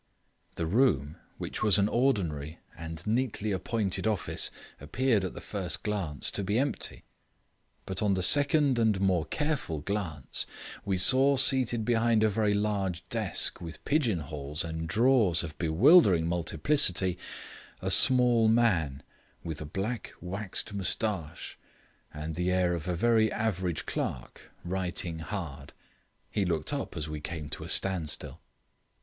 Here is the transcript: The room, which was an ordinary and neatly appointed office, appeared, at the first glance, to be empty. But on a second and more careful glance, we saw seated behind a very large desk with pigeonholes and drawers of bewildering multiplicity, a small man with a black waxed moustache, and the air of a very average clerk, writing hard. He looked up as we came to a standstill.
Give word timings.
The 0.55 0.65
room, 0.65 1.17
which 1.37 1.61
was 1.61 1.77
an 1.77 1.87
ordinary 1.87 2.57
and 2.75 3.05
neatly 3.05 3.51
appointed 3.51 4.07
office, 4.07 4.49
appeared, 4.79 5.23
at 5.23 5.33
the 5.35 5.39
first 5.41 5.83
glance, 5.83 6.31
to 6.31 6.43
be 6.43 6.57
empty. 6.57 7.03
But 7.85 8.01
on 8.01 8.17
a 8.17 8.23
second 8.23 8.79
and 8.79 8.99
more 8.99 9.25
careful 9.25 9.79
glance, 9.81 10.47
we 10.83 10.97
saw 10.97 11.35
seated 11.37 11.85
behind 11.85 12.23
a 12.23 12.29
very 12.29 12.55
large 12.55 13.07
desk 13.09 13.61
with 13.61 13.85
pigeonholes 13.85 14.63
and 14.63 14.89
drawers 14.89 15.43
of 15.43 15.55
bewildering 15.59 16.25
multiplicity, 16.25 17.19
a 17.79 17.91
small 17.91 18.47
man 18.47 19.03
with 19.43 19.61
a 19.61 19.67
black 19.67 20.13
waxed 20.19 20.73
moustache, 20.73 21.59
and 22.11 22.33
the 22.33 22.51
air 22.51 22.73
of 22.73 22.87
a 22.87 22.95
very 22.95 23.31
average 23.31 23.85
clerk, 23.85 24.49
writing 24.65 25.19
hard. 25.19 25.73
He 26.31 26.43
looked 26.43 26.73
up 26.73 26.97
as 26.97 27.07
we 27.07 27.19
came 27.21 27.49
to 27.49 27.63
a 27.63 27.69
standstill. 27.69 28.41